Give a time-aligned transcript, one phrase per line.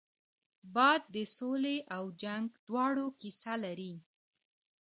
[0.73, 3.93] باد د سولې او جنګ دواړو کیسه لري